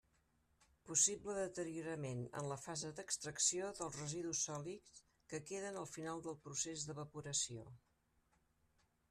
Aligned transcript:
Possible 0.89 1.33
deteriorament 1.39 2.23
en 2.41 2.49
la 2.51 2.57
fase 2.61 2.91
d'extracció 3.01 3.69
dels 3.81 3.99
residus 4.01 4.41
sòlids 4.49 4.97
que 5.35 5.43
queden 5.53 5.79
al 5.85 5.89
final 5.93 6.27
del 6.31 6.41
procés 6.49 6.89
d'evaporació. 6.91 7.71